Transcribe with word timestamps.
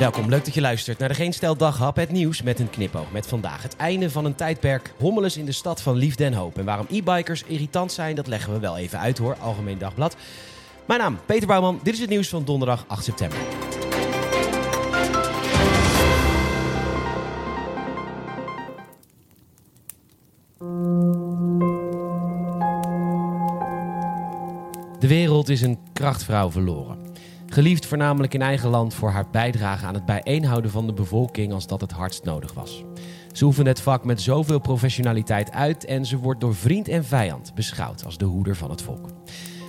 Welkom, 0.00 0.28
leuk 0.28 0.44
dat 0.44 0.54
je 0.54 0.60
luistert 0.60 0.98
naar 0.98 1.08
de 1.08 1.14
Geen 1.14 1.32
Stel 1.32 1.56
Daghap, 1.56 1.96
het 1.96 2.10
nieuws 2.10 2.42
met 2.42 2.58
een 2.58 2.70
knipoog. 2.70 3.12
Met 3.12 3.26
vandaag 3.26 3.62
het 3.62 3.76
einde 3.76 4.10
van 4.10 4.24
een 4.24 4.34
tijdperk, 4.34 4.92
hommeles 4.98 5.36
in 5.36 5.44
de 5.44 5.52
stad 5.52 5.82
van 5.82 5.96
liefde 5.96 6.24
en 6.24 6.32
hoop. 6.32 6.58
En 6.58 6.64
waarom 6.64 6.86
e-bikers 6.90 7.42
irritant 7.46 7.92
zijn, 7.92 8.14
dat 8.14 8.26
leggen 8.26 8.52
we 8.52 8.58
wel 8.58 8.76
even 8.76 8.98
uit 8.98 9.18
hoor, 9.18 9.36
Algemeen 9.40 9.78
Dagblad. 9.78 10.16
Mijn 10.86 11.00
naam, 11.00 11.18
Peter 11.26 11.46
Bouwman, 11.46 11.80
dit 11.82 11.94
is 11.94 12.00
het 12.00 12.08
nieuws 12.08 12.28
van 12.28 12.44
donderdag 12.44 12.84
8 12.86 13.04
september. 13.04 13.38
De 24.98 25.08
wereld 25.08 25.48
is 25.48 25.60
een 25.60 25.78
krachtvrouw 25.92 26.50
verloren. 26.50 27.09
Geliefd 27.52 27.86
voornamelijk 27.86 28.34
in 28.34 28.42
eigen 28.42 28.68
land 28.68 28.94
voor 28.94 29.10
haar 29.10 29.30
bijdrage 29.30 29.86
aan 29.86 29.94
het 29.94 30.04
bijeenhouden 30.04 30.70
van 30.70 30.86
de 30.86 30.92
bevolking 30.92 31.52
als 31.52 31.66
dat 31.66 31.80
het 31.80 31.90
hardst 31.90 32.24
nodig 32.24 32.52
was. 32.52 32.84
Ze 33.32 33.44
oefende 33.44 33.70
het 33.70 33.80
vak 33.80 34.04
met 34.04 34.20
zoveel 34.20 34.58
professionaliteit 34.58 35.52
uit 35.52 35.84
en 35.84 36.06
ze 36.06 36.16
wordt 36.16 36.40
door 36.40 36.54
vriend 36.54 36.88
en 36.88 37.04
vijand 37.04 37.54
beschouwd 37.54 38.04
als 38.04 38.18
de 38.18 38.24
hoeder 38.24 38.56
van 38.56 38.70
het 38.70 38.82
volk. 38.82 39.08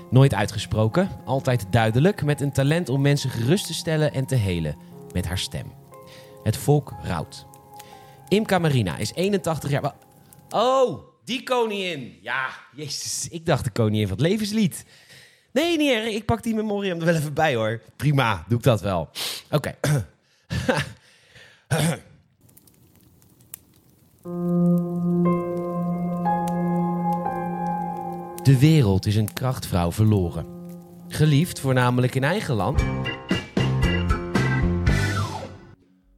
Nooit 0.10 0.34
uitgesproken, 0.34 1.10
altijd 1.26 1.66
duidelijk, 1.70 2.24
met 2.24 2.42
een 2.42 2.52
talent 2.52 2.90
om 2.90 3.02
mensen 3.02 3.30
gerust 3.30 3.66
te 3.66 3.74
stellen 3.74 4.14
en 4.14 4.26
te 4.26 4.36
helen 4.36 4.76
met 5.14 5.28
haar 5.28 5.40
stem. 5.40 5.72
Het 6.44 6.58
volk 6.58 6.94
rouwt. 7.04 7.46
Imka 8.28 8.60
Marina 8.60 8.98
is 8.98 9.14
81 9.14 9.70
jaar. 9.70 9.94
Oh, 10.50 11.00
die 11.24 11.44
koningin. 11.44 12.18
Ja, 12.22 12.50
jezus, 12.76 13.28
ik 13.30 13.46
dacht 13.46 13.64
de 13.64 13.72
koningin 13.72 14.08
van 14.08 14.18
het 14.18 14.28
levenslied. 14.28 14.86
Nee, 15.52 15.94
erg. 15.94 16.14
Ik 16.14 16.26
pak 16.26 16.44
die 16.44 16.56
memoriam 16.56 17.00
er 17.00 17.06
wel 17.06 17.16
even 17.16 17.34
bij 17.34 17.56
hoor. 17.56 17.82
Prima, 17.96 18.44
doe 18.48 18.58
ik 18.58 18.64
dat 18.64 18.82
wel. 18.82 19.10
Oké. 19.52 19.76
De 28.44 28.60
wereld 28.60 29.06
is 29.06 29.16
een 29.16 29.34
krachtvrouw 29.34 29.92
verloren. 29.92 30.46
Geliefd 31.08 31.60
voornamelijk 31.60 32.16
in 32.16 32.24
eigen 32.24 32.56
land. 32.56 32.84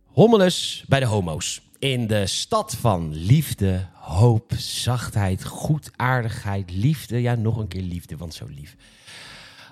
Hommeles 0.06 0.84
bij 0.88 1.00
de 1.00 1.06
homo's. 1.06 1.62
In 1.84 2.08
de 2.08 2.28
stad 2.28 2.76
van 2.76 3.14
liefde, 3.14 3.86
hoop, 3.94 4.52
zachtheid, 4.58 5.44
goedaardigheid, 5.46 6.72
liefde. 6.72 7.22
Ja, 7.22 7.36
nog 7.36 7.58
een 7.58 7.68
keer 7.68 7.82
liefde, 7.82 8.18
want 8.18 8.34
zo 8.34 8.46
lief. 8.50 8.76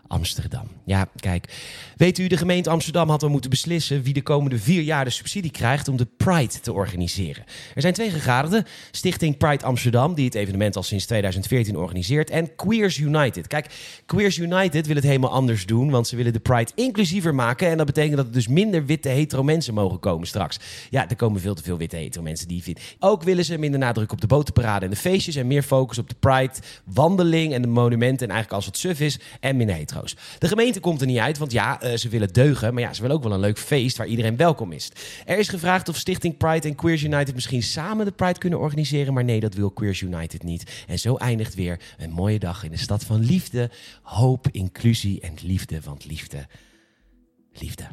Amsterdam. 0.07 0.67
Ja, 0.85 1.07
kijk. 1.15 1.53
Weet 1.97 2.17
u, 2.17 2.27
de 2.27 2.37
gemeente 2.37 2.69
Amsterdam 2.69 3.09
had 3.09 3.23
al 3.23 3.29
moeten 3.29 3.49
beslissen 3.49 4.03
wie 4.03 4.13
de 4.13 4.21
komende 4.21 4.59
vier 4.59 4.81
jaar 4.81 5.03
de 5.05 5.09
subsidie 5.09 5.51
krijgt 5.51 5.87
om 5.87 5.97
de 5.97 6.07
Pride 6.17 6.59
te 6.59 6.73
organiseren. 6.73 7.43
Er 7.75 7.81
zijn 7.81 7.93
twee 7.93 8.09
gegadigden. 8.09 8.65
Stichting 8.91 9.37
Pride 9.37 9.65
Amsterdam, 9.65 10.13
die 10.13 10.25
het 10.25 10.35
evenement 10.35 10.75
al 10.75 10.83
sinds 10.83 11.05
2014 11.05 11.77
organiseert. 11.77 12.29
En 12.29 12.55
Queers 12.55 12.97
United. 12.97 13.47
Kijk, 13.47 13.67
Queers 14.05 14.37
United 14.37 14.87
wil 14.87 14.95
het 14.95 15.03
helemaal 15.05 15.31
anders 15.31 15.65
doen, 15.65 15.89
want 15.89 16.07
ze 16.07 16.15
willen 16.15 16.33
de 16.33 16.39
Pride 16.39 16.71
inclusiever 16.75 17.35
maken. 17.35 17.67
En 17.67 17.77
dat 17.77 17.85
betekent 17.85 18.17
dat 18.17 18.25
er 18.25 18.31
dus 18.31 18.47
minder 18.47 18.85
witte 18.85 19.09
hetero 19.09 19.43
mensen 19.43 19.73
mogen 19.73 19.99
komen 19.99 20.27
straks. 20.27 20.59
Ja, 20.89 21.09
er 21.09 21.15
komen 21.15 21.41
veel 21.41 21.53
te 21.53 21.63
veel 21.63 21.77
witte 21.77 21.95
hetero 21.95 22.23
mensen 22.23 22.47
die 22.47 22.63
vinden. 22.63 22.83
Ook 22.99 23.23
willen 23.23 23.45
ze 23.45 23.57
minder 23.57 23.79
nadruk 23.79 24.11
op 24.11 24.21
de 24.21 24.27
botenparade 24.27 24.85
en 24.85 24.91
de 24.91 24.97
feestjes 24.97 25.35
en 25.35 25.47
meer 25.47 25.63
focus 25.63 25.97
op 25.97 26.09
de 26.09 26.15
Pride, 26.19 26.53
wandeling 26.85 27.53
en 27.53 27.61
de 27.61 27.67
monumenten. 27.67 28.27
En 28.27 28.33
eigenlijk 28.33 28.53
als 28.53 28.65
het 28.65 28.77
suf 28.77 28.99
is 28.99 29.19
en 29.39 29.57
minder 29.57 29.75
De 30.37 30.47
gemeente 30.47 30.79
komt 30.79 31.01
er 31.01 31.07
niet 31.07 31.17
uit, 31.17 31.37
want 31.37 31.51
ja, 31.51 31.81
eh, 31.81 31.97
ze 31.97 32.09
willen 32.09 32.33
deugen. 32.33 32.73
Maar 32.73 32.83
ja, 32.83 32.93
ze 32.93 33.01
willen 33.01 33.15
ook 33.15 33.23
wel 33.23 33.33
een 33.33 33.39
leuk 33.39 33.57
feest 33.59 33.97
waar 33.97 34.07
iedereen 34.07 34.37
welkom 34.37 34.71
is. 34.71 34.91
Er 35.25 35.37
is 35.37 35.47
gevraagd 35.47 35.89
of 35.89 35.97
Stichting 35.97 36.37
Pride 36.37 36.67
en 36.67 36.75
Queers 36.75 37.03
United 37.03 37.33
misschien 37.33 37.63
samen 37.63 38.05
de 38.05 38.11
Pride 38.11 38.39
kunnen 38.39 38.59
organiseren. 38.59 39.13
Maar 39.13 39.23
nee, 39.23 39.39
dat 39.39 39.53
wil 39.53 39.71
Queers 39.71 40.01
United 40.01 40.43
niet. 40.43 40.83
En 40.87 40.99
zo 40.99 41.15
eindigt 41.15 41.55
weer 41.55 41.79
een 41.97 42.11
mooie 42.11 42.39
dag 42.39 42.63
in 42.63 42.71
de 42.71 42.77
stad 42.77 43.03
van 43.03 43.19
liefde, 43.19 43.69
hoop, 44.01 44.47
inclusie 44.51 45.19
en 45.21 45.33
liefde. 45.41 45.81
Want 45.81 46.05
liefde, 46.05 46.47
liefde. 47.53 47.83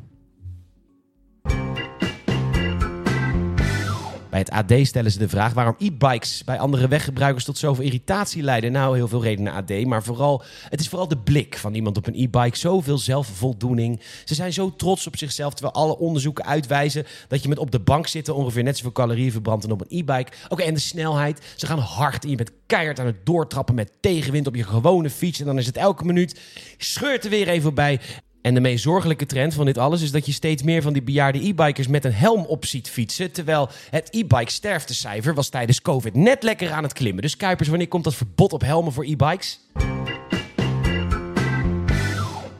Bij 4.38 4.46
het 4.50 4.72
AD 4.72 4.86
stellen 4.86 5.10
ze 5.10 5.18
de 5.18 5.28
vraag 5.28 5.52
waarom 5.52 5.74
e-bikes 5.78 6.44
bij 6.44 6.58
andere 6.58 6.88
weggebruikers 6.88 7.44
tot 7.44 7.58
zoveel 7.58 7.84
irritatie 7.84 8.42
leiden. 8.42 8.72
Nou, 8.72 8.96
heel 8.96 9.08
veel 9.08 9.22
redenen 9.22 9.52
AD, 9.52 9.84
maar 9.84 10.02
vooral, 10.02 10.42
het 10.68 10.80
is 10.80 10.88
vooral 10.88 11.08
de 11.08 11.18
blik 11.18 11.56
van 11.56 11.74
iemand 11.74 11.96
op 11.96 12.06
een 12.06 12.14
e-bike. 12.14 12.56
Zoveel 12.56 12.98
zelfvoldoening. 12.98 14.00
Ze 14.24 14.34
zijn 14.34 14.52
zo 14.52 14.76
trots 14.76 15.06
op 15.06 15.16
zichzelf, 15.16 15.54
terwijl 15.54 15.74
alle 15.74 15.98
onderzoeken 15.98 16.44
uitwijzen 16.44 17.06
dat 17.28 17.42
je 17.42 17.48
met 17.48 17.58
op 17.58 17.70
de 17.70 17.80
bank 17.80 18.06
zitten 18.06 18.34
ongeveer 18.34 18.62
net 18.62 18.76
zoveel 18.76 18.92
calorieën 18.92 19.32
verbrandt 19.32 19.62
dan 19.62 19.72
op 19.72 19.80
een 19.80 19.98
e-bike. 19.98 20.32
Oké, 20.48 20.62
en 20.62 20.74
de 20.74 20.80
snelheid. 20.80 21.40
Ze 21.56 21.66
gaan 21.66 21.78
hard 21.78 22.24
en 22.24 22.30
je 22.30 22.36
bent 22.36 22.52
keihard 22.66 23.00
aan 23.00 23.06
het 23.06 23.26
doortrappen 23.26 23.74
met 23.74 23.92
tegenwind 24.00 24.46
op 24.46 24.54
je 24.54 24.64
gewone 24.64 25.10
fiets. 25.10 25.40
En 25.40 25.46
dan 25.46 25.58
is 25.58 25.66
het 25.66 25.76
elke 25.76 26.04
minuut, 26.04 26.40
scheurt 26.76 27.24
er 27.24 27.30
weer 27.30 27.48
even 27.48 27.62
voorbij. 27.62 28.00
En 28.42 28.54
de 28.54 28.60
meest 28.60 28.82
zorgelijke 28.82 29.26
trend 29.26 29.54
van 29.54 29.66
dit 29.66 29.78
alles 29.78 30.02
is 30.02 30.10
dat 30.10 30.26
je 30.26 30.32
steeds 30.32 30.62
meer 30.62 30.82
van 30.82 30.92
die 30.92 31.02
bejaarde 31.02 31.46
e-bikers 31.46 31.86
met 31.86 32.04
een 32.04 32.12
helm 32.12 32.44
op 32.44 32.64
ziet 32.64 32.90
fietsen. 32.90 33.32
Terwijl 33.32 33.68
het 33.90 34.08
e-bike 34.10 34.50
sterftecijfer 34.50 35.34
was 35.34 35.48
tijdens 35.48 35.82
COVID 35.82 36.14
net 36.14 36.42
lekker 36.42 36.72
aan 36.72 36.82
het 36.82 36.92
klimmen. 36.92 37.22
Dus 37.22 37.36
Kuipers, 37.36 37.68
wanneer 37.68 37.88
komt 37.88 38.04
dat 38.04 38.14
verbod 38.14 38.52
op 38.52 38.60
helmen 38.60 38.92
voor 38.92 39.04
e-bikes? 39.04 39.60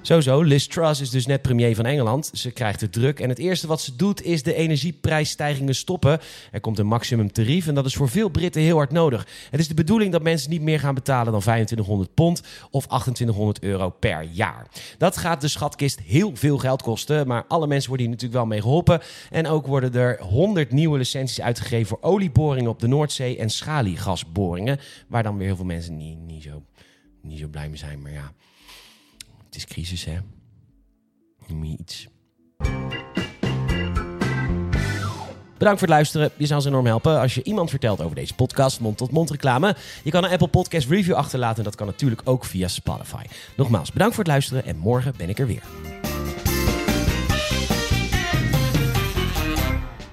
Sowieso, 0.09 0.43
Liz 0.43 0.67
Truss 0.67 1.01
is 1.01 1.11
dus 1.11 1.27
net 1.27 1.43
premier 1.43 1.75
van 1.75 1.87
Engeland. 1.87 2.31
Ze 2.33 2.51
krijgt 2.51 2.81
het 2.81 2.93
druk. 2.93 3.21
En 3.21 3.29
het 3.29 3.39
eerste 3.39 3.67
wat 3.67 3.81
ze 3.81 3.97
doet 3.97 4.23
is 4.23 4.43
de 4.43 4.55
energieprijsstijgingen 4.55 5.75
stoppen. 5.75 6.21
Er 6.53 6.61
komt 6.61 6.79
een 6.79 6.87
maximum 6.87 7.33
tarief 7.33 7.67
en 7.67 7.75
dat 7.75 7.87
is 7.87 7.95
voor 7.95 8.09
veel 8.09 8.29
Britten 8.29 8.63
heel 8.63 8.77
hard 8.77 8.91
nodig. 8.91 9.27
Het 9.51 9.61
is 9.61 9.69
de 9.69 9.75
bedoeling 9.75 10.13
dat 10.13 10.23
mensen 10.23 10.51
niet 10.51 10.63
meer 10.63 10.81
gaan 10.81 10.95
betalen 10.95 11.33
dan 11.33 11.41
2500 11.41 12.15
pond 12.15 12.41
of 12.71 12.87
2800 12.87 13.63
euro 13.63 13.91
per 13.91 14.23
jaar. 14.23 14.67
Dat 14.99 15.17
gaat 15.17 15.41
de 15.41 15.49
schatkist 15.49 16.01
heel 16.01 16.37
veel 16.37 16.59
geld 16.59 16.83
kosten, 16.83 17.27
maar 17.27 17.45
alle 17.49 17.67
mensen 17.67 17.89
worden 17.89 18.07
hier 18.07 18.15
natuurlijk 18.15 18.41
wel 18.43 18.51
mee 18.51 18.63
geholpen. 18.63 19.01
En 19.31 19.47
ook 19.47 19.67
worden 19.67 19.95
er 19.95 20.23
100 20.23 20.73
nieuwe 20.73 20.99
licenties 20.99 21.41
uitgegeven 21.41 21.87
voor 21.87 21.99
olieboringen 22.01 22.71
op 22.71 22.81
de 22.81 22.89
Noordzee 22.89 23.39
en 23.39 23.51
schaliegasboringen. 23.51 24.79
Waar 25.09 25.23
dan 25.23 25.37
weer 25.37 25.47
heel 25.47 25.57
veel 25.57 25.65
mensen 25.65 25.97
niet, 25.97 26.19
niet, 26.19 26.43
zo, 26.43 26.63
niet 27.23 27.39
zo 27.39 27.49
blij 27.49 27.69
mee 27.69 27.79
zijn, 27.79 28.03
maar 28.03 28.13
ja... 28.13 28.33
Het 29.49 29.57
is 29.57 29.67
crisis, 29.67 30.05
hè? 30.05 30.19
Noem 31.47 31.65
je 31.65 31.77
iets. 31.79 32.09
Bedankt 35.59 35.79
voor 35.79 35.89
het 35.89 35.97
luisteren. 35.97 36.31
Je 36.37 36.47
zou 36.47 36.59
ons 36.59 36.69
enorm 36.69 36.87
helpen 36.87 37.21
als 37.21 37.35
je 37.35 37.43
iemand 37.43 37.71
vertelt 37.71 38.01
over 38.01 38.17
deze 38.17 38.35
podcast, 38.35 38.81
mond-tot-mond 38.81 39.31
reclame. 39.31 39.77
Je 40.05 40.11
kan 40.11 40.25
een 40.25 40.31
Apple 40.31 40.49
Podcast 40.49 40.89
review 40.89 41.15
achterlaten 41.15 41.59
en 41.59 41.65
dat 41.65 41.75
kan 41.75 41.87
natuurlijk 41.87 42.21
ook 42.25 42.45
via 42.45 42.69
Spotify. 42.69 43.25
Nogmaals, 43.57 43.93
bedankt 43.93 44.15
voor 44.15 44.25
het 44.25 44.33
luisteren 44.33 44.65
en 44.65 44.77
morgen 44.77 45.15
ben 45.17 45.29
ik 45.29 45.39
er 45.39 45.47
weer. 45.47 45.63